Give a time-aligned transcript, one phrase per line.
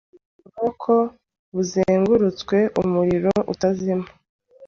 [0.43, 0.95] muburoko
[1.55, 4.07] buzengurutswe numuriro utazima